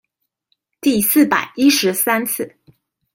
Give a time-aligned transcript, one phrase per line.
[0.81, 2.55] 第四百一十三次